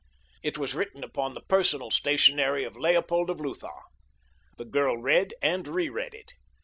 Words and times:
It 0.41 0.57
was 0.57 0.73
written 0.73 1.03
upon 1.03 1.35
the 1.35 1.41
personal 1.47 1.91
stationery 1.91 2.63
of 2.63 2.75
Leopold 2.75 3.29
of 3.29 3.39
Lutha. 3.39 3.69
The 4.57 4.65
girl 4.65 4.97
read 4.97 5.35
and 5.43 5.67
reread 5.67 6.15
it. 6.15 6.33